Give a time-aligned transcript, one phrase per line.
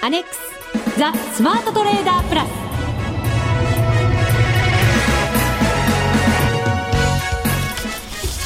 [0.00, 0.38] アネックス
[0.96, 2.48] ザ・スマートトレーダープラス。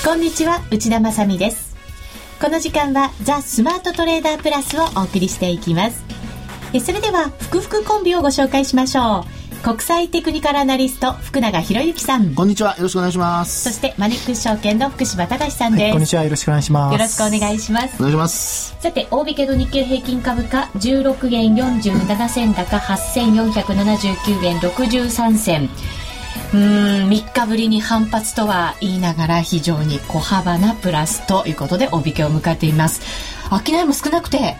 [0.02, 1.76] こんにちは内田まさです。
[2.40, 6.02] この時間はザ・スマートトレーダープラスをお送りしていきます。
[6.72, 9.31] えそれでは福福コンビをご紹介しましょう。
[9.62, 12.34] 国際テクニカルアナリスト福永博之さん。
[12.34, 12.74] こんにちは。
[12.78, 13.62] よろしくお願いします。
[13.62, 16.24] そしてマネックス証券の福島隆さんです、はい、こんにちは。
[16.24, 16.92] よろしくお願いします。
[16.92, 17.96] よろしくお願いします。
[17.96, 18.76] お願いします。
[18.80, 25.70] さて大引けの日経平均株価16円47銭高8479円63銭。
[26.54, 33.00] うん3日ぶりに反発とは言いながら非常に小幅なプラスということで大引けを迎えています。
[33.48, 34.56] 商いも少なくて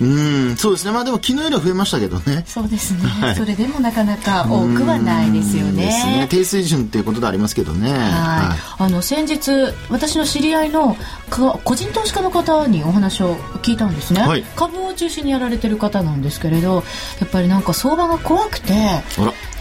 [0.00, 0.92] うんそうですね。
[0.92, 2.44] まあでも昨日よりは増えましたけどね。
[2.46, 5.86] そうですね、はい、それでもなかなか多くはないですよね。
[5.86, 6.26] ですね。
[6.30, 7.90] 低水準っていうことでありますけどね。
[7.92, 9.50] はい、あの先日
[9.90, 10.96] 私の知り合いの
[11.30, 16.84] 個人投資家の方にお話を聞いたんですね、はい、株を中心にやられてる方なんですけれど
[17.20, 18.72] やっぱりなんか相場が怖くて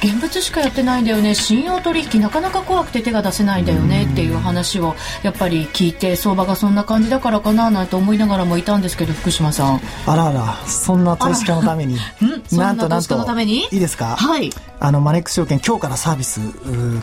[0.04, 1.34] 現物しかやってないんだよね。
[1.34, 4.04] 信用取引なかなか怖くて手が出せないんだよね。
[4.04, 9.82] っていう話をやっぱり聞いて相場がそんな感じだからかななんて思いながらもいたんですけど福島さん。
[10.06, 11.98] あらあらそんな投資家のために？
[12.52, 13.16] なんとなんと。
[13.44, 14.18] いいですか？
[14.18, 14.50] はい。
[14.82, 16.42] あのマネックス証券今日からサービス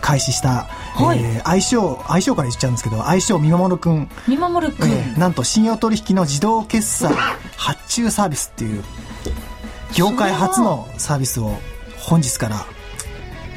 [0.00, 4.10] 開始した、はい、えー、相性相性から言っちゃうんですけど相性見守るくん。
[4.28, 7.14] 見守るくん、えー、なんと信用取引の自動決済
[7.56, 8.84] 発注サービスっていう
[9.94, 11.58] 業界初のサービスを
[11.96, 12.66] 本日から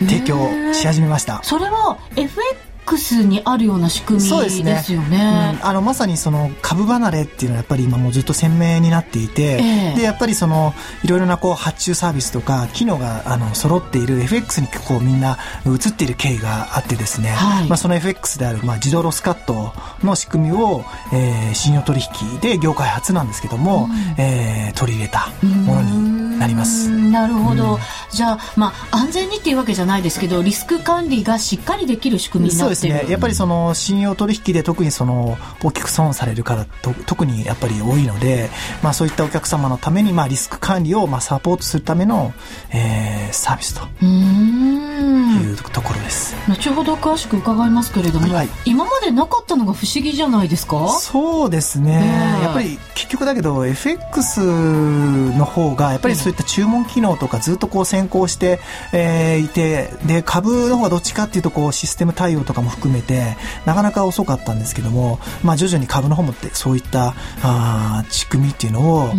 [0.07, 1.41] 提供し始めました。
[1.43, 4.73] それは FX にあるような仕組みですよね。
[4.73, 25.29] ですね、うん、あのまさにその株離れっていうのはやっぱり今もうずっと鮮明になっていて、えー、でやっぱりそのいろいろなこう発注サービスとか機能があの揃っている FX にこうみんな移っている経緯があってですね、はい、まあ、その FX である、まあ、自動ロスカットの仕組みを、えー、信用取引で業界初なんですけども、うん、えー、取り入れた
[25.65, 26.12] ものに
[26.43, 26.89] なります。
[26.89, 27.79] なるほど、うん、
[28.11, 33.09] じゃあ、まあ、安全にっていうわけじゃないですけどリスク管理がしっかりできる仕組みになってそうですね。
[33.09, 38.49] やっぱりその信用取引で特にその大きく損されるからと特にやっぱり多いので、
[38.81, 42.33] まあ、そういったお客様のために、まあ、リスク管理をまあサポートするための、
[42.71, 43.87] えー、サービスと。
[44.03, 46.35] いうところです。
[46.47, 50.89] 後ほど詳しく伺いますけれども、はい、今までなかったのが不思議じゃないですか？
[50.99, 58.59] そうですね、ねやっぱり結局だけど FX の方がやっぱりそういった注文機能とかずっとこう先行して、
[58.91, 63.35] えー、いてで株の方がどっちかっていうとこうシステム対応とかも含めて
[63.65, 67.13] なかなか遅かったんですけども、まあ、徐々に株の方もってそういった
[67.43, 69.13] あ仕組みっていうのを、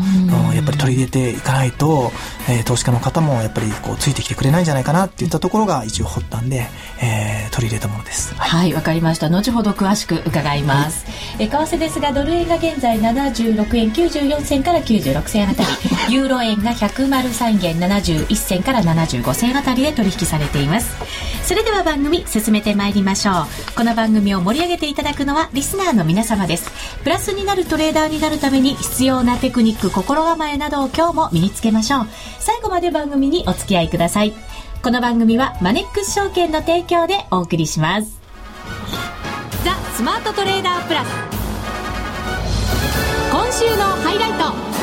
[0.55, 2.11] やっぱり取り入れていかないと、
[2.49, 6.67] えー、投資家の方もやっぱりこうついてきてくれないんじゃないかなっていったところが一応発端で、
[7.03, 8.35] えー、取り入れたものです。
[8.35, 8.73] はい。
[8.73, 9.29] わ、はい、かりました。
[9.29, 15.69] 後ほど詳しく伺います、はい、え為替ですがドル円が現在76円94銭から96銭あたり。
[16.15, 16.73] ユーロ円が
[17.09, 20.95] 103円71銭から75銭あたりで取引されています。
[21.45, 23.35] それでは番組進めてまいりましょう。
[23.77, 26.71] この番組を盛り上げていただくのはリスナーの皆様です。
[27.03, 32.07] プラスになるトレーダーになるために必要なテクニック心構えなどを今日も身につけましょう。
[32.39, 34.33] 最後まで番組にお付き合いください。
[34.83, 38.19] この番組はマネックス証券の提供でお送りします。
[39.65, 41.09] ザ・スマートトレーダープラス。
[43.31, 44.33] 今週のハイライ
[44.69, 44.74] ト。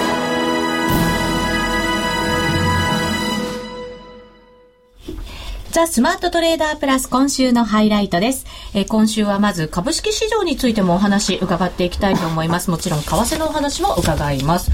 [5.71, 8.45] ザ・スマートトレーダープラス今週のハイライトです。
[8.73, 12.69] えー、今週はまず株式市場についてもお話伺っていきたいと思います。
[12.69, 14.69] もちろん為替のお話も伺います。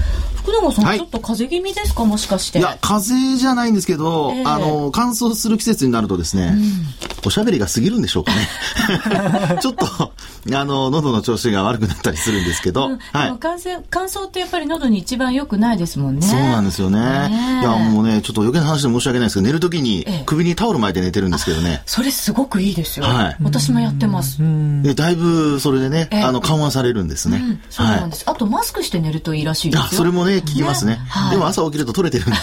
[0.48, 2.04] 福永さん、はい、ちょっと風邪気味ですか？
[2.04, 2.58] もしかして。
[2.58, 9.58] いや、風邪じゃないんですけど、えー、あの、乾燥する季節になるとですね、うん、おしゃべりが過ぎるんでしょうかね。
[9.60, 13.34] ちょっと、あの、喉の調子が悪くなったりするんですけど、うん、はい。
[13.38, 16.26] 乾燥乾燥ってやっぱり喉に一番良くないですもんね。
[16.26, 16.98] そうなんですよね。
[17.00, 21.82] ねいや、もうね、ちょっと余計な話で申し訳ないですけど、寝るときに首にタオル巻いて寝てるんですけどね。
[21.84, 23.06] それすごくいいですよ。
[23.06, 23.36] はい。
[23.42, 24.38] 私もやってます。
[24.82, 27.38] で、だいぶそれでね、あの、緩和されるんですね。
[27.38, 28.36] うん、そうなんです、はい。
[28.36, 29.84] あと、マスクして寝るといいらしいですよ。
[29.84, 30.92] あ、それもね、聞きますね。
[30.92, 32.36] ねはい、でも朝起きると取れてるんで。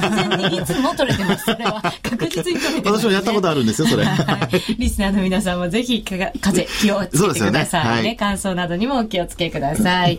[0.00, 1.44] 完全にいつも取れてます。
[1.44, 4.04] それは確実に取れてます、ね、私もやったことあるんですよ、それ。
[4.04, 8.02] はい、リスナーの皆さんもぜひ、風邪気をつけてくださいね。
[8.02, 10.18] ねはい、乾燥などにもお気をつけください。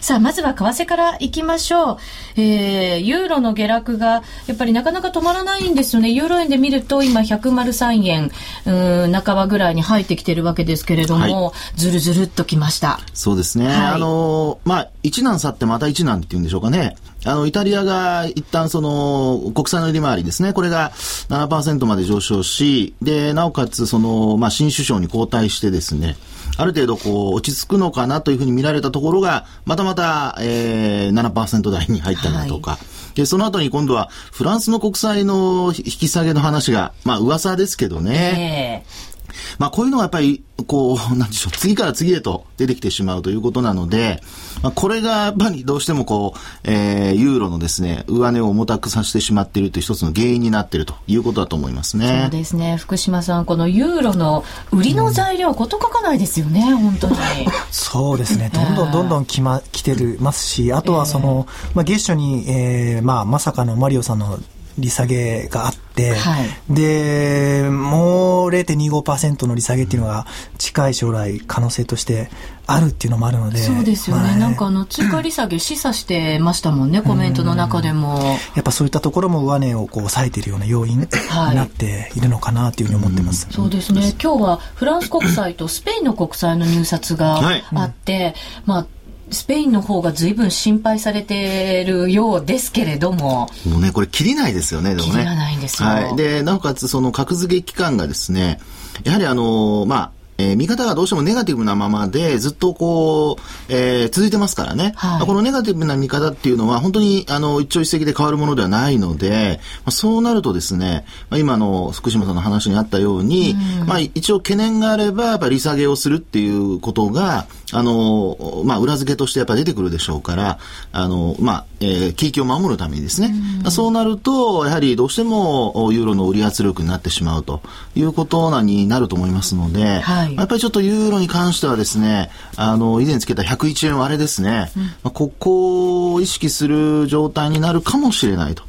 [0.00, 1.98] さあ、まずは為替からいきましょう。
[2.36, 6.10] えー、ユーロの下落が、やっぱりなかなか止まらないんですよね。
[6.10, 8.30] ユーロ円で見ると、今103円、
[8.66, 13.00] うん、半ばぐらいに入ってきてるわけですけれども、はい、ずるずるっときました。
[13.12, 13.66] そうですね。
[13.66, 16.96] はい、あのまあ、一難去ってまた一難っていうんでしょうかね。
[17.24, 20.92] あの、イタリアが一旦その、国債の利回りですね、これが
[21.28, 26.16] 7%まで上昇し、で、なおかつその、まあ、新首相に交代してですね、
[26.56, 32.80] ある程度こう、落ち着くのかなというふうに見られたところが、またまた、えー、7%台に入ったりだとか、はい
[33.14, 38.84] で、その後に今度はフランスの国債の引き下げの話が、まあ噂ですけどね。
[38.86, 39.09] ええ
[39.58, 44.22] まあこういうのがやっぱり、こう、 なんでしょう、次から次へと出てきてしまうということなので、
[44.62, 52.20] まあこれがやっぱりどうしてもこう、えー、ユーロのですね、上値を重たくさせてしまっているという一つの原因になっているということだと思いますね。
[52.22, 52.76] そうですね。
[52.76, 57.16] 福島さん、このユーロの売りの材料、こと書かないですよね、本当に。
[57.70, 58.50] そうですね。
[58.52, 64.38] どんどんどんどん来ま、来てるますし、あとはその、まあ月初に、えー、まあまさかのマリオさんの
[64.78, 70.26] 利下げがあって、はいで、もう0.25%の利下げっていうのが
[70.58, 72.30] 近い将来可能性として
[72.66, 73.58] あるっていうのもあるので。
[73.58, 74.30] そうですよね。
[74.30, 78.38] はいなんかあの、追加利下げ示唆してましたもんね、コメントの中でも。
[78.54, 83.48] やっぱそういったところも上値をこう抑えているような要因にはいなっているのかなというふうに思ってます。
[83.50, 84.14] そうですね。
[84.22, 88.34] 今日はフランス国債とスペインの国債の入札がはいあって、
[88.64, 88.86] まあ、
[89.30, 95.12] スペインの方が随分心配されているようですけれども、もうね、これ切りないですよね、でもね。
[95.12, 96.16] 切りがないんですよはい。
[96.16, 98.60] で、なおかつその格付け期間がですね、
[99.04, 105.26] やはりあの、まあ、えー見方がどうしてもネガティブなままでずっとこう、えー続いてますからね、はい。
[105.26, 113.54] このネガティブな見方っていうのは本当にあの一朝一夕で変わるものではないので、まあ、そうなるとですね、まあ、今の福島さんの話にあったように、
[113.86, 120.58] まあ一応懸念があればやっぱり利下げをするっていうことが、あの、まあ裏付けとしてやっぱり出てくるでしょうから、
[120.92, 123.32] あの、まあ、えー景気を守るためにですね、
[123.70, 127.62] そうなると、やはりどうしてもおユーロの売り圧力になってしまうと
[127.94, 134.70] いうことなになると思いますので、はいやっぱりちょっとユーロに関してはですね、あの、以前つけた101円割れですね、
[135.02, 138.62] まあここを意識する状態になるかもしれないと。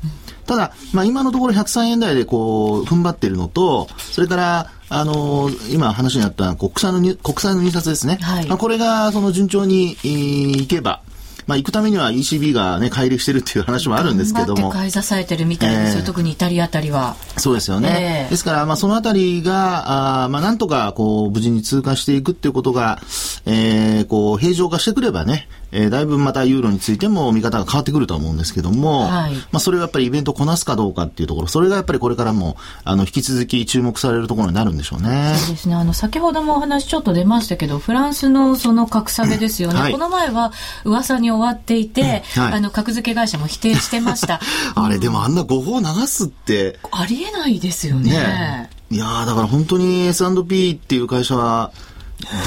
[0.46, 8.18] ただ、まあ、今のところ103円台でこう、踏ん張っているのと、それから、あの今話にあった国債の入、国債の入札ですね。
[8.22, 8.48] はい。
[8.48, 11.02] まあ、これが、その順調に、えーいけば、
[11.48, 14.70] まあ、行くためには ECB がね、乖離してるっていう話もあるんですけども。
[14.70, 17.16] 買い支えてるみたいですよ、ええ特にイタリアあたりは。
[17.38, 17.90] そうですよね。
[17.90, 23.00] ええですから、まあ、そのあたりが、あーまあ、なんとか、こう、無事に通過していくっていうことが、
[23.46, 35.36] えー、こう、平常化してくればね、えー、だいぶまたユーロについても見方が変わってくると思うんですけども、はいまあ、それをやっぱりイベントをこなすかどうかっていうところ、それがやっぱりこれからも、あの、引き続き注目されるところになるんでしょうね。
[35.38, 35.76] そうですね。
[35.76, 39.80] あの、先ほどもお話ちょっと出ましたけど、フランスのその格下げですよね。
[39.80, 40.54] はいこの前は
[40.86, 44.40] 噂に終わっていて、はいあの、格付け会社も否定してました。
[44.76, 48.12] あれ、でもあんな誤報流すって、ありえないですよね。
[48.12, 51.72] ねいやーだから本当に S&P っていう会社は、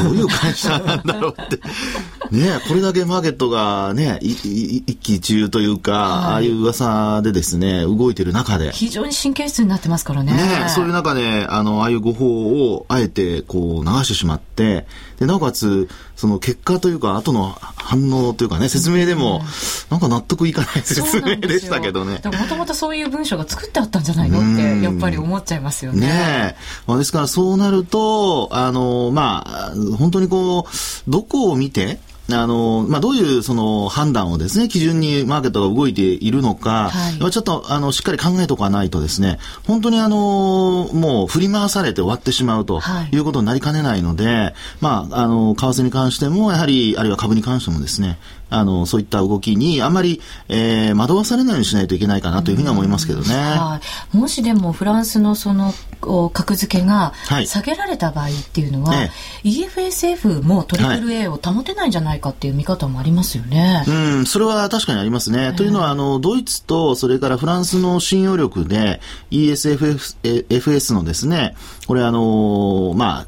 [0.02, 1.56] どういう会社なんだろうって。
[2.30, 8.72] ねこれだけマーケットがね、いい一喜一憂というか、ああいう噂でですね、動いてる中で。
[8.72, 10.32] 非常に神経質になってますからね。
[10.32, 14.86] ねそういう中で、あの、ああいう誤報をあえてこう流してしまって、
[15.18, 15.88] で、なおかつ、
[16.24, 19.42] その結果というか、後の反応というかね、説明でも、
[19.90, 22.22] なんか納得いかない説明でしたけどね。
[22.24, 26.06] もともとそういう文章が作ってあったんじゃないのって、やっぱり思っちゃいますよね。
[26.06, 26.56] ねえ。
[26.86, 31.98] まあ、ですからそうなると、あの、まあ、本当にこう、どこを見て、
[32.32, 37.18] あの、まあ、どういうその判断をですね、基準にマーケットが動いているのか、はい。
[37.18, 43.14] まあちょっと、あの、しっかり考えておかないとですね、本当にあの、もう振り回されて終わってしまうとはい。
[43.14, 48.18] いうことになりかねないので、まあ、あの、為替に関しても、やはり、あるいは株に関してもですね、
[48.50, 53.34] あの、そういった動きにあまり、えー惑わされないようにしないといけないかなというふうには思いますけどね。
[53.34, 53.80] は
[54.14, 55.93] い、もしでもフランスのそのお
[56.30, 59.10] 格付けがはい下げられた場合っていうのは、え
[59.44, 63.84] EFSF もトリプル A を保てないんじゃないかっていう見方もありますよね。
[63.86, 65.52] うん、それは確かにありますね。
[65.56, 71.54] というのは、あの、ドイツと、それからフランスの信用力で、ESFS のですね、
[71.86, 73.26] これあの、まあ、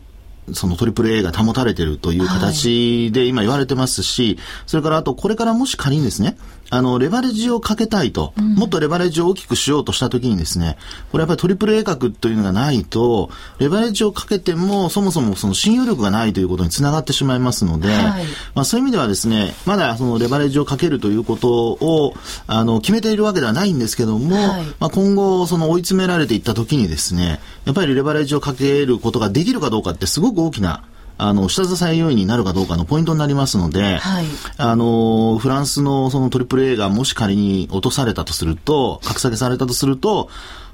[0.52, 6.36] そのトリプル A が保たれているという形で今言われてますし、それからあとこれからもし仮にですね、
[6.70, 10.76] あの、レバレッジをかけたいと、もっとレバレッジを大きくしようとしたときにですね、
[11.12, 18.24] これやっぱりトリプル A 格というのがないと、レバレッジをかけてもそもそもその信用力がないということにつながってしまいますので、はい。
[18.54, 22.14] まあそういう意味ではですね、まだそのレバレッジをかけるということを、
[22.48, 24.62] あの、決めているわけではないんですけども、はい。
[24.80, 30.82] まあ今後、その追い詰められていったときにですね、やっぱりレバレッジをかけることができるかどうかってすごく大きな、
[31.18, 34.26] あの、下支え要因になるかどうかのポイントになりますので、はい。
[34.58, 40.28] あの、フランスのそのトリプル A がもし仮に落とされたとすると、格下げされたとすると、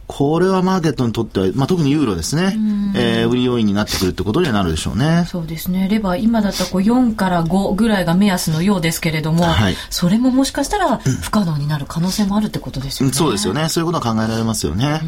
[0.07, 2.55] これはマーケットにとっては、まあ、特にユーロですね、
[2.95, 5.25] えー、売り要因になってくるってことにはなるでしょうね。
[5.27, 5.89] そうですね。
[5.89, 13.15] レバー、今だったらこう4から5ぐらいが目安のようですけれども、はい、それももしかしたら不可能になる可能性もあるってことですよね。
[13.15, 13.69] そうですよね。
[13.69, 14.87] そういうことは考えられますよね。
[14.87, 15.03] はい、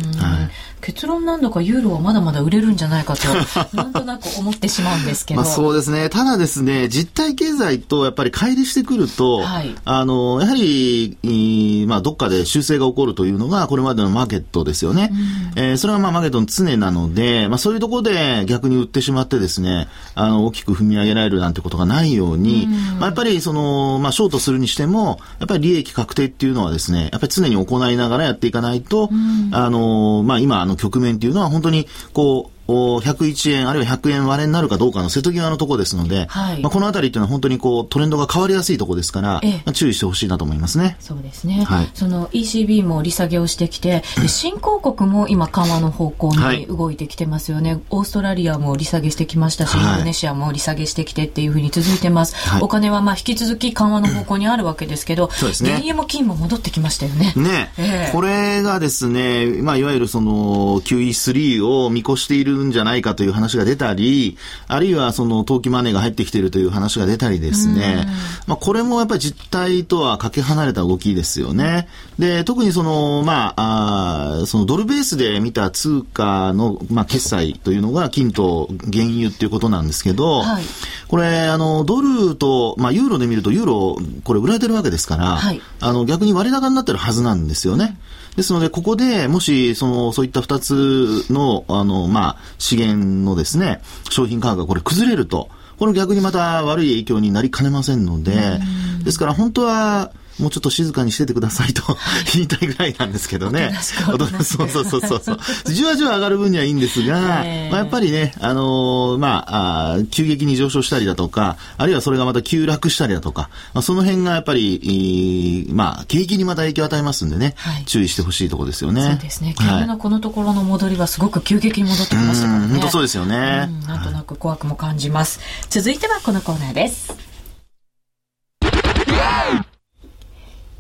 [0.81, 3.29] 結論なんだかユーロはまだまだ売れるんじゃないかと、
[3.77, 5.43] なんとなく思ってしまうんですけど。
[5.43, 6.09] まあそうですね。
[6.09, 15.11] ただですね、実体経済とやっぱり乖離してくると、はい、あの、やはり、まあどっかで修正が起こるというのが、これまでのマーケットですよね。
[15.57, 40.97] うん、えー、それはまあマーケットの常なので、まあそういうところで逆に売ってしまってですね、あの、大きく踏み上げられるなんてことがないように、うん、まあやっぱりその、まあショートするにしても、やっぱり利益確定っていうのはですね、やっぱり常に行いながらやっていかないと、うん、あの、まあ今あの局面っていうのは本当にこう、101円、あるいは100円割れになるかどうかの瀬戸際のところですので、はい、まあ、このあたりというのは本当にこうトレンドが変わりやすいところですから、まあ、注意してほしいなと思いますね。
[41.01, 41.65] そうですね。
[41.65, 47.75] はい、その ECB も利下げをしてきて、新興国も今緩和の方向に動いてきてますよね。
[47.75, 52.35] はい、オーストラリアも利下げしてきましたし、インドネシアも利下げしてきてっていうふうに続いてます。
[52.61, 55.71] お金はまあ引き続き緩和の方向にあるわけですけど、そうですね。
[55.71, 57.33] 原油も金も戻ってきましたよね。
[57.37, 64.37] ね、えー、これがですね、まあいわゆるその QE3 を見越しているんじゃないかという話が出たり、
[64.69, 68.07] あるいはその投機マネーが入ってきているという話が出たりですね、
[68.47, 71.89] まあこれもやっぱり実態とはかけ離れた動きですよね。
[72.19, 80.65] で、特にその、まあ、あそのドルベースで見た通貨の、まあ、決済というのが金と原油っていうことなんですけど、はい、
[81.09, 87.99] これ、あの、ドルと、まあ、ユーロで見るとユーロ、これ売られてるわけですから、はい、あの、逆に割高になってるはずなんですよね。
[88.37, 95.49] ですので、ここでもし、その、そういった二つの、あの、まあ、資源のですね、商品価格がこれ崩れると、
[95.79, 98.61] これ逆にまた悪い影響になりかねませんので、
[99.05, 101.83] ですから本当は、もうちょっと静かにしててくださいと
[102.35, 103.77] 言いたいぐらいなんですけどね。
[103.81, 105.39] そうそうそうそう。
[105.73, 119.03] じわじわ上がる分にはいいんですが、まあ、やっぱりね、あのー、まああ、急激に上昇したりだとか、あるいはそれがまた急落したりだとか、まあ、その辺がやっぱり、まあ、景気にまた影響を与えますんでね、はい、注意してほしいところですよね。
[119.03, 119.55] そうですね。
[119.57, 122.69] 金のこのところの戻りはすごく急激に戻ってきましたからね。
[122.69, 123.71] 本当そうですよね。
[123.87, 125.41] なんとなく怖くも感じます。
[125.71, 127.15] 続いてはこのコーナーです。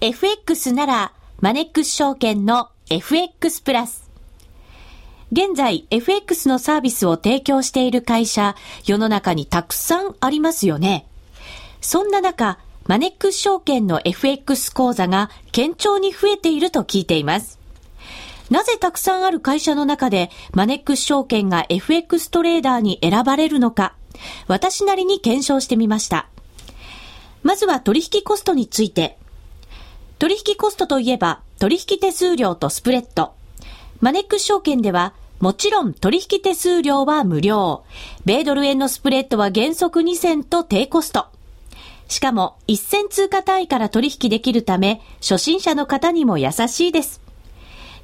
[0.06, 4.10] FX なら、マネックス証券の FX プラス。
[5.32, 11.06] 現在、FX のサービスを提供している会社、世の中にたくさんありますよね。
[11.80, 17.58] そんな中、マネックス証券の FX 講座が堅調に増えていると聞いています。
[18.50, 23.94] なぜたくさんある会社の中でマネックス証券が FX トレーダーに選ばれるのか、
[24.48, 26.28] 私なりに検証してみました。
[27.42, 29.16] まずは取引コストについて、
[30.18, 33.32] 取引コストといえば、取引手数料とスプレッド。
[34.00, 37.82] マネックス証券では、もちろん取引手数料は無料。
[38.24, 41.26] 米ドル円のスプレッドは原則2銭と低コスト。
[42.08, 47.20] しかも、1銭通貨単位から取引できるため、初心者の方にも優しいです。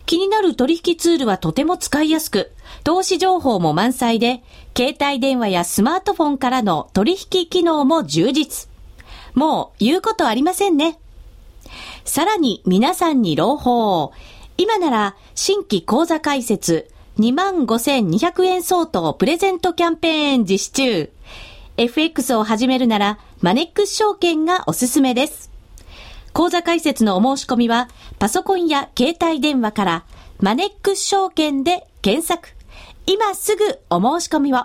[0.07, 2.53] 気になる取引ツールはとても使いやすく、
[2.83, 4.43] 投資情報も満載で、
[4.77, 8.69] 携帯電話やスマートフォンからの取引機能も充実。
[9.35, 10.99] もう言うことありませんね。
[12.05, 14.13] さらに皆さんに朗報。
[14.57, 21.13] 今なら新規講座開設25,200円相当プレゼントキャンペーン実施中。
[21.77, 25.51] FX を始めるならマネックス証券がおすすめです。
[26.33, 27.89] 講座開設のお申し込みは
[28.19, 30.05] パソコンや携帯電話から
[30.41, 32.49] マネックス証券で検索。
[33.07, 34.65] 今すぐお申し込みを。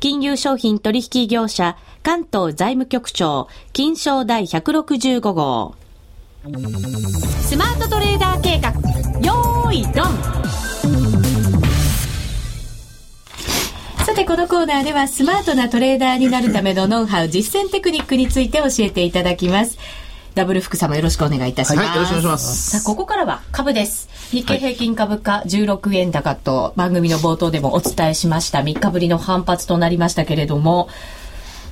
[0.00, 5.74] 金融商品取引業者、関東財務局長、金賞第165号。
[7.42, 8.70] スマートトレーダー計画、
[9.20, 10.42] よーい、ドン
[14.04, 19.78] さて、このコーナーではスマートなトレーダーになるためのノウハウ、実践テクニックについて教えていただきます。
[20.34, 21.88] ダブル福様よろしくお願いいたします。
[21.88, 22.70] はい、よろしくお願いします。
[22.72, 24.08] さあ、ここからは株です。
[24.32, 28.60] 日経平均株価16円高と番組の冒頭でもお伝えしました。
[28.60, 30.88] 3日ぶりの反発となりましたけれども、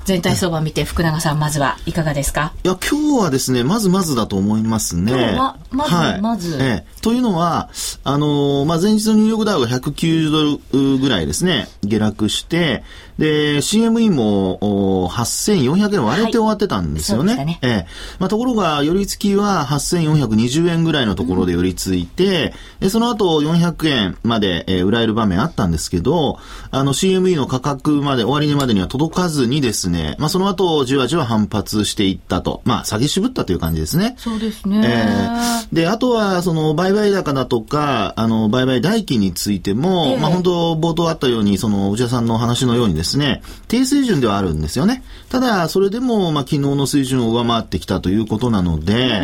[0.04, 2.52] 全体相場見て福永さんまずはいかがですか？
[2.64, 5.12] いや、今日はですね、まずまずだと思いますね。
[5.12, 5.56] 今日は？
[5.70, 6.20] まずはい。
[6.20, 6.56] まず？
[6.60, 7.00] ええ。
[7.02, 7.70] というのは、
[8.04, 12.82] あのーまあ、前日のニューヨークダウが190ドルぐらいですね、下落して、
[13.18, 17.34] で、CME もお8400円割れて終わってたんですよね。
[17.34, 17.36] はい。
[17.36, 17.86] そうでしたええ。
[18.18, 26.38] まあ、ところが、寄り付きは8420円ぐらいのところで寄り付いて、でその後400円まで、えー売られる場面あったんですけど、
[26.70, 29.60] あの CME の価格まで、終値までには届かずに
[29.92, 32.62] ですね、まあ、その後じわじわ反発していったと。
[32.64, 34.14] まあ、下げ渋ったという感じですね。
[34.16, 34.82] そうですね。
[34.84, 45.04] えーで、あとは、その、売買高だとか、あの、売買代金についても、ええまあ、本当冒頭あったように、その、内田さんのお話のようにですね、低水準ではあるんですよね。
[45.28, 49.22] ただ、それでも、まあ、昨日の水準を上回ってきたということなので、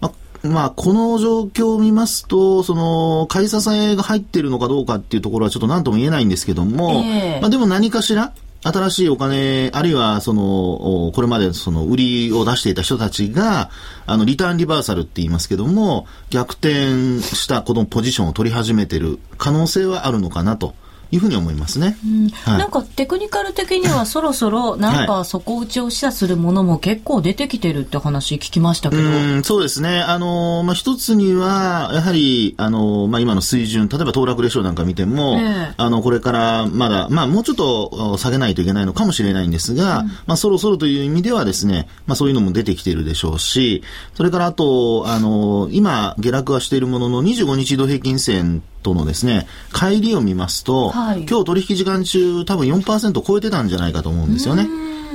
[0.00, 0.12] まあ
[0.48, 8.32] まあ、この状況を見ますと、その、買い支えが入っているのかどうかっていうところはちょっと何とも言えないんですけども、ええまあ、でも何かしら、
[8.64, 13.70] 新しいお金、あるいは、その、これまでその、売りを出していた人たちが、
[14.06, 20.74] あの、リターンリバーサルって言いますけども、逆転したこのポジションを取り始めてる可能性はあるのかなと。
[21.12, 21.96] いうふうに思いますね。
[22.44, 29.02] はいなんかテクニカル的には そろそろなんか底打ちを示唆するものも結構出てきてるって話聞きましたけど。
[29.02, 30.00] うん、そうですね。
[30.00, 43.82] あの、まあ、一つには、やはり、あの、まあ、今の水準、例えば騰落レシオなんか見ても、ええあの、これからまだ、まあ、もうちょっとお下げないといけないのかもしれないんですが、まあ、そろそろという意味ではですね、まあ、そういうのも出てきているでしょうし、
[44.14, 54.68] それからあと、あの、今、下落はしているものの、25日移動平均線とのですね、帰りを見ますと、はい今日取引時間中多分4%超えてたんじゃないかと思うんですよね。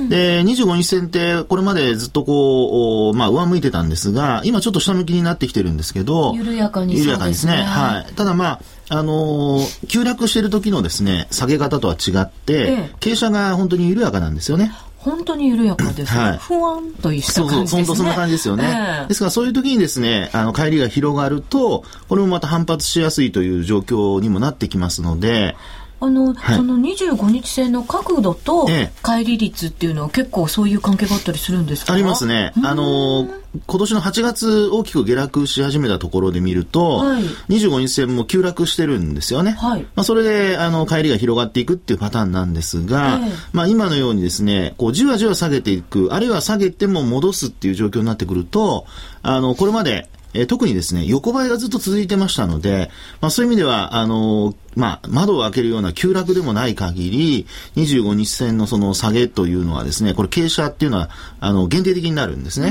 [0.08, 8.14] で、25日線ってこれまでずっとこう、おまあ上向いてたんですが、今ちょっと下向きになってきてるんですけど、緩やかに緩やかですねはい。
[8.14, 8.60] ただまあ、
[8.90, 14.72] あのー急落してる時のですね、下げ方とは違って、ええ傾斜が本当に緩やかなんですよね。
[14.98, 16.12] 本当に緩やかです。
[16.12, 17.82] はいふわんとしたそうそう、感じですね。
[17.82, 18.64] 本当そんな感じですよね。
[18.64, 25.56] ええですからそういう時にですね、あの、帰りが広がると、これもまた反発しやすいという状況にもなってきますので、
[26.00, 26.56] あの、はい。
[26.56, 28.92] その25日線の角度とええ。
[29.02, 31.92] 乖離率っていうのは結構そういう関係があったりするんですか？
[31.92, 32.52] ありますね。
[32.64, 37.22] あのー今年の8月大きく下落し始めたところで見ると、はい。
[37.48, 39.52] 25日線も急落してるんですよね。
[39.52, 39.82] はい。
[39.96, 43.32] まあ、それで、あの、帰りが広がっていくっていうパターンなんですが、ええ。
[43.54, 48.84] まあ、今のようにですね、こう、じわじわ下げていく、あるいは下げても戻すっていう状況になってくると、
[49.22, 62.70] あの、これまで、えー特にですね、横ばいがずっと続いてましたので、まあそういう意味では、あのーまあ、窓を開けるような急落でもない限り、25日線のその下げというのはですね、これ傾斜っていうのは、あの、限定的になるんですね。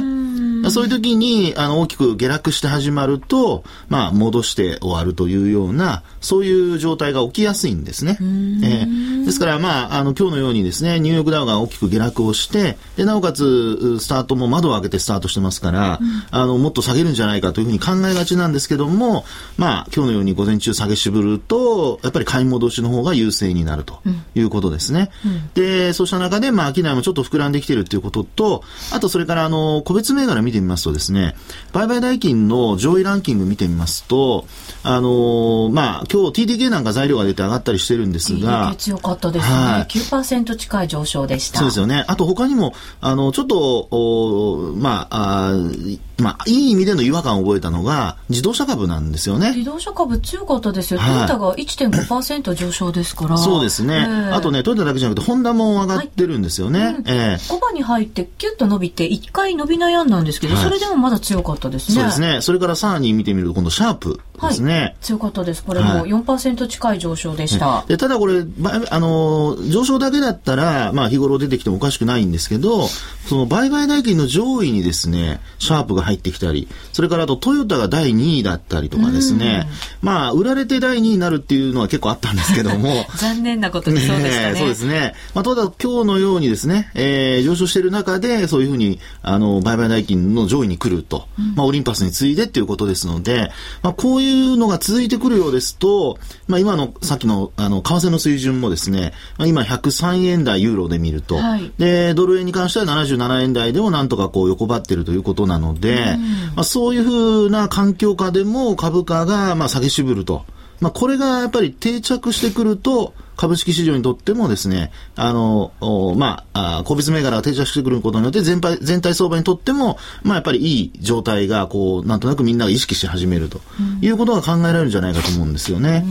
[0.70, 8.18] そういう時に、あの、大きく下落して始まると、まあ、戻して終わるというような、そういう状態が起きやすいんですね。
[8.20, 16.00] えーですから、まあ、あの、今日のようにですね、ニューヨークダウが大きく下落をして、で、なおかつ、スタートも窓を開けてスタートしてますから、
[16.32, 19.26] あの、もっと下げるんじゃないかというふうに考えがちなんですけども、
[19.58, 24.00] まあ、今日のように午前中下げ渋ると、やっぱり買い戻しの方が優勢になると
[24.34, 25.12] いうことですね。
[25.56, 31.36] で、そうした中で、まあ、商いもちょっと膨らんできてるっていうことと、あとそれから、あの、個別銘柄見てみますとですね、
[31.74, 34.48] 売買代金の上位ランキング見てみますと、
[34.84, 39.54] あのまあ、今日 TDK なんか材料が出て上がったりしてるんですが、強かったですね。
[39.54, 41.60] はい9%近い上昇でした。
[41.60, 42.06] そうですよね。
[42.08, 49.50] あと他にも、あの、ちょっと、おまあ、あーまあ、いい意味での違和感を覚えたのが、自動車株なんですよね。
[49.52, 51.00] 自動車株強かったですよ。
[51.00, 53.38] トはいヨタが1.5%上昇ですから。
[53.38, 54.08] そうですね。
[54.08, 56.98] ええあとね、トヨタだけじゃなくて、ホンダも上がってるんですよね。
[57.06, 61.96] ええコバに入ってキュッと伸びて一回伸び悩んだんですけど、はいそれでもまだ強かったですね。
[61.96, 62.42] そうですね。
[62.42, 64.96] それからさらに見てみると、今度、シャープですね。
[65.02, 65.64] 強かったです。
[65.64, 67.86] これもはい4%近い上昇でした。
[67.88, 72.88] でただこれ、ばあのー上昇だけだったら、まあ日頃出てきてもおかしくないんですけど、
[73.28, 79.68] その売買代金の上位にですね、シャープが入ってきたり、それからあとトヨタが第2位だったりとかですね、
[80.02, 84.54] まあ売られて第2位になるっていうのは結構あったんですけども、 残念なことにそうでしたね。
[84.54, 85.14] え そうですね。
[85.34, 91.28] まあ、ただ今日のようにですね、えー上昇している中で、そういうふうに、あの、売買代金の上位に来ると。
[91.56, 93.52] まあ、オリンパスに次いでっていうことですので、
[93.84, 94.27] まあ、こういう
[94.58, 101.72] のが続いてくるようですと、まあ、今の、さっきの、あの、為替の水準もですね、まあ、今103円台ユーロで見ると、はい。
[101.78, 106.18] で、ドル円に関しては77円台でもなんとかこう横ばってるということなので、
[106.56, 110.46] まあ、そういうふうな環境下でも株価が、まあ、下げ渋ると。
[110.80, 123.62] まあ、これがやっぱり定着してくると、株式市場にとってもですね、あの、おまあ、あ個別銘柄が定着してくることによって全体、全体相場にとっても、まあ、やっぱりいい状態が、こう、なんとなくみんなが意識し始めると。
[124.02, 126.04] いうことが考えられるんじゃないかと思うんですよね。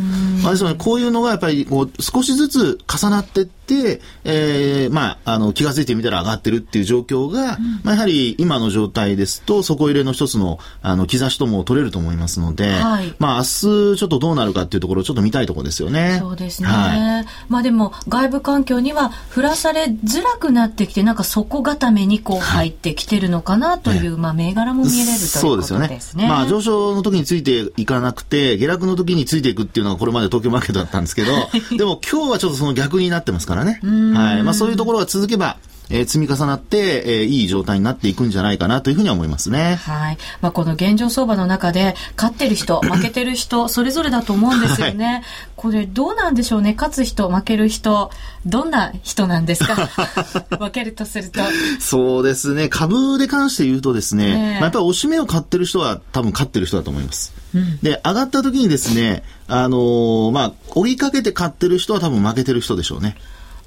[0.42, 3.55] ままあ、ですので、こういうのがやっぱりこう少しずつ重なっていって、
[4.24, 16.18] えーまあ、あの、気がついてみたら上がってるっていう状況が、まあ、やはり今の状態ですと、底入れの一つの、あの、兆しとも取れると思いますので、はいまあ、明日ちょっとどうなるかっていうところをちょっと見たいところですよね。
[16.20, 16.68] そうですね。
[16.68, 26.24] はいまあでも外部環境には振らされづらくなってきて、なんか底固めにこう入ってきてるのかなという、まあ銘柄も見えれるというそうことでですすね。
[26.24, 26.34] よね。
[26.34, 31.32] まあ上昇の時についていかなくて、下落の時についていくっていうのがこれまで東京マーケットだったんですけど、
[31.76, 33.80] でも今日はちょっとその逆になってますからね。
[33.82, 34.42] はい。
[34.42, 35.56] まあそういうところが続けば、
[35.88, 39.76] えー積み重なって、えーいい状態になっていくんじゃないかなというふうには思いますね。
[39.76, 40.18] はい。
[40.40, 45.22] まあ、この現状相場の中で、勝ってる人、 負けてる人、それぞれだと思うんですよね。
[45.54, 46.74] これ、どうなんでしょうね？
[46.76, 48.10] 勝つ人、負ける人、
[48.44, 49.76] どんな人なんですか？
[50.58, 51.40] 分けるとすると。
[51.78, 52.68] そうですね。
[52.68, 57.32] 株で関して言うとですね、ええまあ、やっぱりおしめを買ってる人は多分勝ってる人だと思います。
[57.82, 63.16] で、上がった時にですね、あのーまあ、追いかけて買ってる人は多分負けてる人でしょうね。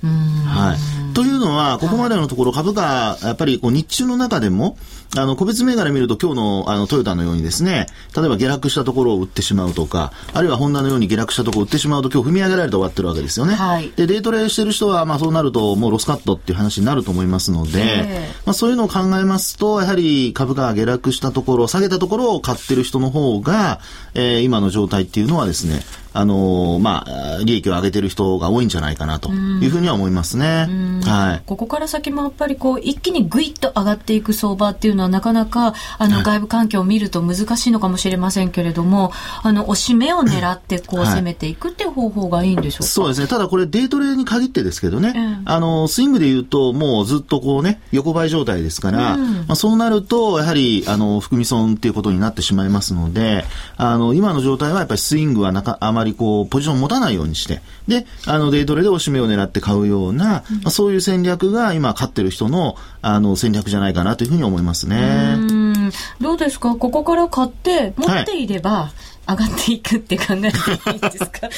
[0.08, 1.14] はい。
[1.14, 4.78] というのは、ここまでのところ株価、やっぱりこう日中の中でも、
[5.18, 13.56] あの、個別銘柄見ると今日のあのトヨタのようにですね、例えば下落したところを売ってしまうとか、あるいはホンダのように下落したところを売ってしまうと今日踏み上げられて終わってるわけですよね。
[13.56, 23.80] はいで、デイトレしてる人は、まあそうなるともうロスカットっていう話になると思いますので、ええまあそういうのを考えますと、やはり株価が下落したところ、下げたところを買ってる人の方が、
[24.14, 25.82] えー今の状態っていうのはですね、
[26.14, 30.68] あのーまあ、利益を上げてる人が多いんじゃないかなというふうには思いますね。
[31.04, 31.44] はい。
[31.46, 39.12] ここから先もやっぱりこう、一気にグイッと上がっていく相場っていうのはなかなか、あの、外部環境を見ると難しいのかもしれませんけれども、
[39.44, 42.88] あの、押し目を狙ってこう、はい攻めていくっていう方法がいいんでしょうか？
[42.88, 43.28] そうですね。
[43.28, 53.44] ただこれデイトレに限ってですけどね、うんあの、スイングで言うともうずっとこうね、横ばい状態ですから、うんまあそうなると、やはり、あの、含み損っていうことになってしまいますので、
[53.76, 65.36] あの、今の状態はやっぱりスイングはなか、あまりこう、ポジションを持たないようにして、で、あの、デイトレで押し目を狙って買うような、まあそういう戦略が今勝ってる人の、あの、戦略じゃないかなというふうに思いますね。
[65.38, 65.92] うん。
[66.22, 66.76] どうですか？
[66.76, 68.92] ここから買って持っていれば、
[69.30, 70.48] 上がっていくって考えて
[70.92, 71.50] いいですか？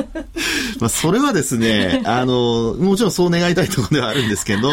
[0.80, 4.70] まあ、それはですね、 あの、もちろんそう願いたいところではあるんですけど、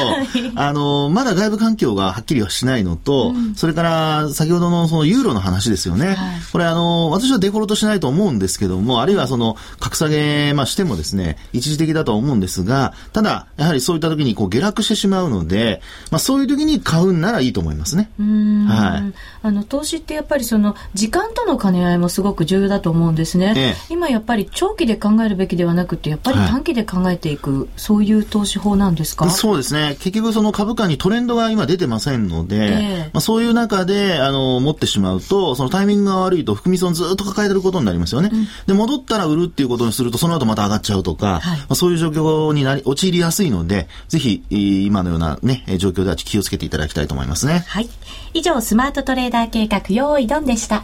[0.56, 6.18] あの、まだ外部環境がはっきりはしないのと、それから先ほどのそのユーロの話ですよね。
[6.52, 15.82] これあの、私はデフォルトしないと思うんですけども、あるいはその、格下げ、まあ、してもですね、一時的だとは思うんですが、ただ、やはりそういった時にこう下落してしまうので、
[16.12, 18.10] まあ、そういう時に買うんならいいと思いますね。
[18.20, 18.66] うん。
[18.66, 19.14] はい。
[19.44, 23.76] あの投資ってやっぱりその時間との兼ね合いもすごく重要だと思うんですね、ええ。
[23.90, 26.50] 今やっぱり長期で考えるべきではなくてやっぱりはい。
[26.50, 29.30] 短期で考えていく、そういう投資法なんですか？
[29.30, 29.96] そうですね。
[30.00, 32.70] 結局その株価にトレンドが今出てませんので、え
[33.08, 33.10] え。
[33.14, 38.32] まあ、そういう中で、あの、持ってしまうと、そのタイミングが悪いと含み損ずっと抱えてることになりますよね。
[38.68, 41.60] で、戻ったら売るっていうことにすると、その後また上がっちゃうとか、はい。
[41.60, 47.64] まあ、そういう状況になり、陥りやすいので、ぜひ、えー今のようなね、えー状況では気をつけていただきたいと思いますね。
[47.68, 47.90] はい。
[48.34, 50.84] 以上スマートトレーダー計画用意ドンでした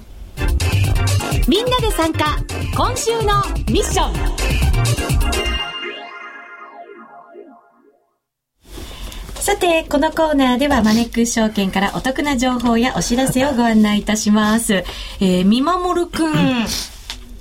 [1.47, 2.37] みんなで参加
[2.75, 4.35] 今週のミッション
[9.45, 14.83] さて、このコーナーではマネックス証券からお得な情報やお知らせをご案内いたします。
[15.19, 16.65] えー、見守るくん。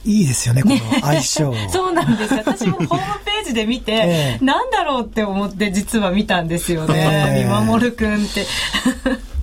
[0.04, 1.54] いいですよね、この相性。
[1.72, 2.35] そうなんです。
[2.35, 2.88] 私もホーム
[3.24, 7.26] ページで見て、 ええなんだろうって思って実は見たんですよね。
[7.33, 8.44] ええ見守るくんって。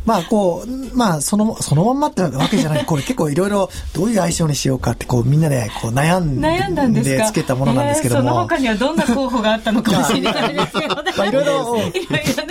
[0.05, 2.85] まあ、こう、まあ、その、そのまんまってわけじゃない。
[2.85, 8.41] これ結構いろいろ、どういう相性にしようかって、こう、みんなで、こう、悩んで、悩んだんでつけたものなんですけどえーそのも。
[8.41, 11.13] 他にはどんな候補があったのかもしれないですけどね。
[11.17, 11.77] まあ、いろいろ。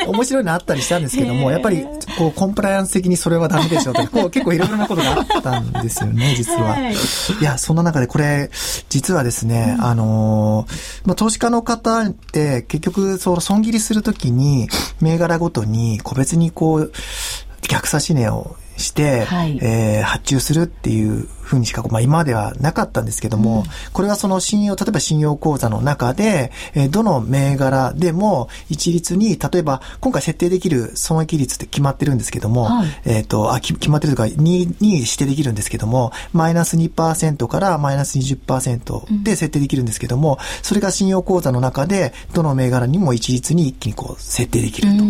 [0.07, 1.85] 面白いのあったりしたんですけども、ええやっぱり、
[2.19, 6.71] こう、コンプライアンス的にそれはダメでしょうとか、 こう、結構いろいろなことがあったんですよね、実は。
[6.73, 6.95] はい
[7.41, 8.51] いや、そんな中でこれ、
[8.89, 10.73] 実はですね、あのー
[11.05, 14.69] まあ、投資家の方って、結局、その損切りするときに、
[15.01, 16.93] 銘柄ごとに、個別にこう、
[17.71, 19.59] 逆差し値をして、はい。
[19.63, 32.89] えー発注するっていうふうにしか、まあ今まではなかったんですけども、これはその信用、例えば信用口座の中で、えーどの銘柄でも一律に、例えば今回設定できる損益率って決まってるんですけども、はい。
[33.05, 45.05] えっ、と、あ、き決まってるというか、に、に指定できるんですけども、マイナス2%からマイナス20%で設定できるんですけども、それが信用口座の中で、どの銘柄にも一律に一気にこう、設定できると。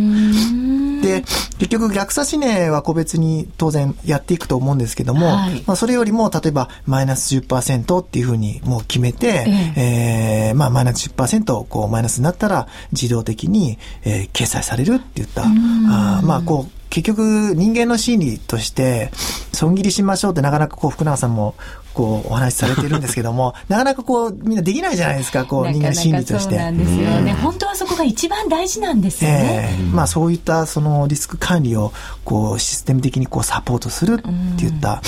[1.03, 1.23] で、
[1.59, 5.63] 結局逆差し値は個別に当然やっていくと思うんですけども、はい。
[5.67, 19.11] まあそれよりも例えばマイナス10%っていうふうにもう決めて、えーまあマイナス10%こうマイナスになったら自動的に、えー決済されるって言った、あーまあこう結局人間の心理として
[19.53, 21.55] 損切りしましょうってなかなかこう福永さんも
[21.93, 26.57] こう、お話しされてるんですけども、 なかなかこう、みんなできないじゃないですか、こう、人間の心理として。
[26.57, 27.33] なかなかそうなんですよね。
[27.35, 29.77] 本当はそこが一番大事なんですよね。
[29.77, 29.83] ええ。
[29.93, 31.93] まあそういったそのリスク管理を
[32.25, 35.03] こうシステム的にこうサポートするっていった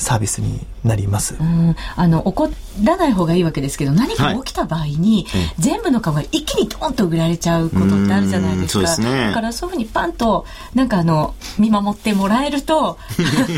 [0.00, 1.36] サービスになります。
[1.38, 2.50] うん、あの怒
[2.82, 5.26] らない方がいいわけですけど何か起きた場合に、
[5.58, 8.80] 全部の顔が一気にドーンと売られちゃうことってあるじゃないですか。
[8.80, 9.26] うんそうですね。
[9.28, 12.98] だからそういうふうにパンとなんかあの見守ってもらえると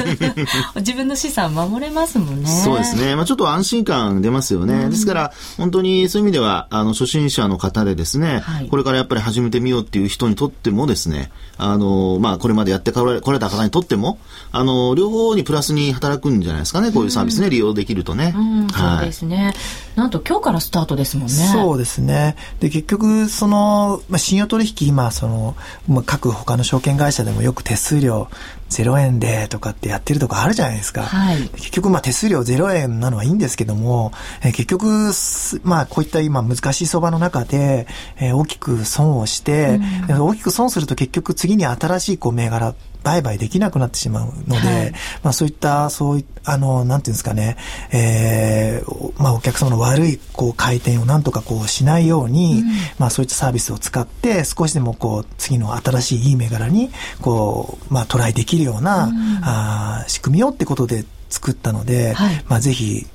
[0.76, 2.48] 自分の資産守れますもんね。
[2.48, 3.16] そうですね。
[3.16, 4.88] まあちょっと安心感出ますよね。
[4.88, 8.68] ですから、本当にそういう意味では、あの、初心者の方でですね、はい。
[8.68, 14.18] これからやっぱり始めてみようっていう人にとってもですね、あの、まあこれまでやってこられこられた方にとっても、
[14.50, 18.32] あの、両方にプラスに働くんじゃないですかね、こういうサービスね、利用できるとね。
[18.36, 19.52] うん、そうはいですね、
[19.96, 22.36] なんと今日からスタートですもんねそうですね。
[22.60, 25.56] で、結局、その、まあ、信用取引、今、その、
[25.88, 28.28] まあ、各他の証券会社でもよく手数料
[28.72, 31.02] 0円でとかってやってるとこあるじゃないですか。
[31.02, 31.48] はい。
[31.56, 37.86] 結局、まあ、手数料0円なのはいいんですけども、えー結局、すまあ、こういった今難しい相場の中で、
[38.18, 44.92] えー大きく損をして、で大きく損すると結局次に新しいこう銘柄、売買できなくなってしまうので、はい。
[45.24, 47.56] まあそういった、そういあの、なんていうんですかね、
[47.92, 52.62] えーおまあお客様の悪いこう回転をなんとかこうしないように、
[52.98, 59.10] まあそういったサービスを使って少しでもこう次の新しいいい銘柄にこう、まあトライできるような、
[59.42, 62.44] あー仕組みをってことで作ったので、はい。
[62.48, 63.06] まあぜひ、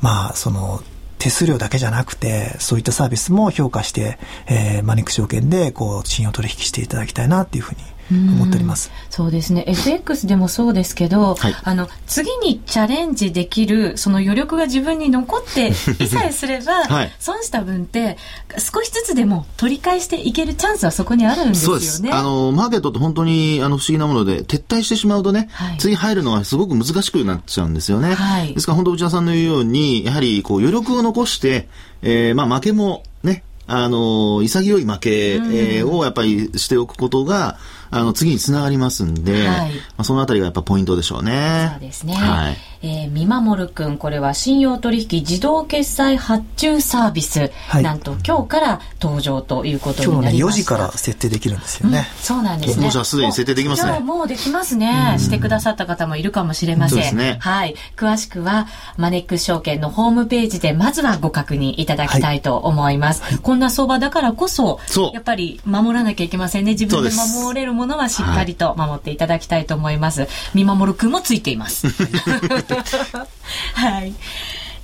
[0.00, 0.82] まあその、
[1.18, 8.90] 手数料だけじゃなくて、そういったサービスも評価して、えーマネック証券で、こう、信用取引していただきたいなっていうふうに思っております。
[9.10, 15.68] そうですね FX でもそうですけど、はいあの次にチャレンジできるその余力が自分に残って
[16.02, 18.16] いさえすれば、はい損した分って
[18.58, 21.80] 少しずつでも取り返していけるチャンスはそこにあるんですよね。
[21.80, 22.14] そうです。
[22.14, 28.14] あの、マーケットって本当に、あの、不思議なもので、撤退してしまうとね、はい次入るのがすごく難しくなっちゃうんですよね。
[28.14, 31.68] はいですから本当内田さんの言うように、やはり、こう、余力を残して、
[32.02, 37.58] えー、まあ、負けも、ね、あの、潔い負け、えーをやっぱりしておくことが、
[37.92, 41.70] あの、次につながりますんで、はいまあ、そのあたりがやっぱポイントでしょうね。
[41.72, 42.14] そうですね。
[42.14, 42.56] はい。
[42.84, 47.52] えー、みまもるくん、これは信用取引自動決済発注サービス。
[47.68, 50.62] はいなんと今日から登場ということに今日のね、4なりました。
[50.62, 52.08] 時から設定できるんですよね。
[52.20, 52.82] そうなんですね。
[52.82, 55.16] もうじゃあすでに設定できますねもうできますね。
[55.18, 56.98] してくださった方もいるかもしれません。
[56.98, 57.74] そうですねはい。
[57.96, 63.22] 詳しくは、マネックス証券のホームページで、まずはご確認いただきたいと思います。
[63.42, 66.72] こんな相場だからこそ、そうやっぱり守らなきゃいけませんね。
[66.72, 70.28] 自分で守れるものはしっかりと守っていただきたいと思います。
[70.54, 71.88] 見守るくんもついています。
[73.74, 74.14] はい。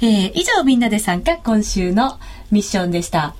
[0.00, 2.18] えー以上みんなで参加今週の
[2.50, 3.34] ミッションでした。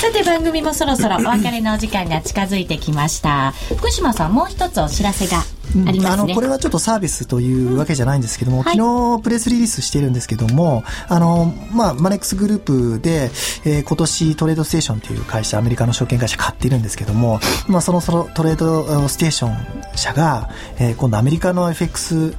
[0.00, 3.52] さて番組もそろそろお別れのお時間が近づいてきました。
[3.76, 5.42] 福島さんもう一つお知らせが
[5.86, 6.28] ありますね。
[6.28, 8.76] のこれはちょっとサービスというわけじゃないんですけども、はい。
[8.76, 13.30] 昨日プレスリリースしているんですけどもあの、まあ、マネックスグループで、
[13.64, 22.34] えー今年トレードステーションという会社アメリカの証券会社買っているんですけども、まあ、そのそのトレードステーション社が、えー今度アメリカの FX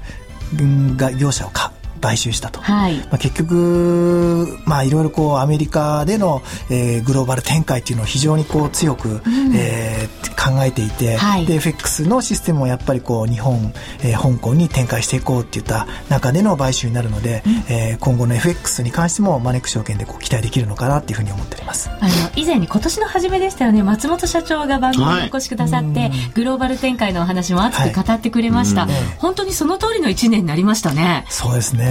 [0.97, 1.69] が業者を買
[2.05, 2.61] 買収したと。
[2.61, 2.97] はい。
[2.97, 9.21] まあ、結局、まあ、いろいろこうアメリカでの、えーグローバル展開っていうのを非常にこう強く、
[9.55, 11.45] えー考えていて、はい。
[11.47, 21.89] で FX のシステムをやっぱりこう日本、えー香港に展開していこうっていった中での買収になるので、えー今後の FX に関してもマネック証券でこう期待できるのかなっていうふうに思っております。
[21.89, 23.81] あの以前に今年の初めでしたよね。
[23.81, 29.05] 松本社長が番組にお越しくださって、グローバル展開のお話も熱く語ってくれました、はいうん。
[29.17, 31.25] 本当にその通りの1年になりましたね。
[31.29, 31.85] そうですね。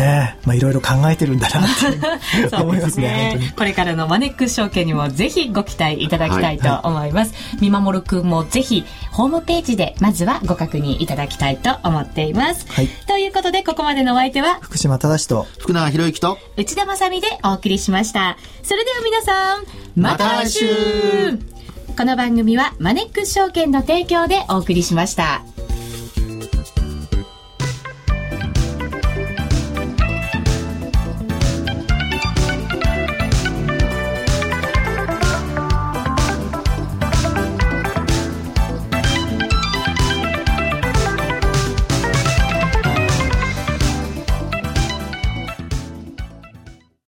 [0.44, 1.70] まあ、いろいろ考えてるんだなっ
[2.50, 3.52] て 思いますね。
[3.56, 7.34] これからのマネックス証券にもぜひご期待いただきたいと思います。
[7.60, 12.66] 見守るくんもぜひホームページでまずはご確認いただきたいと思っています。
[12.68, 14.58] はいということでここまでのお相手は？
[14.60, 18.36] 福島正と福永博之と、内田まさみでお送りしました。
[18.62, 19.64] それでは皆さん、
[19.96, 21.54] また来週また来週
[21.96, 25.53] この番組はマネックス証券の提供でお送りしました。